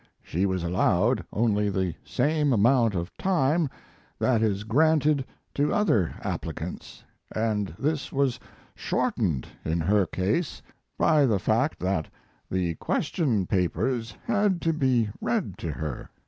[0.23, 3.69] She was allowed only the same amount of time
[4.17, 7.35] that is granted to other applicants, &
[7.77, 8.39] this was
[8.73, 10.63] shortened in her case
[10.97, 12.07] by the fact that
[12.49, 16.09] the question papers had to be read to her.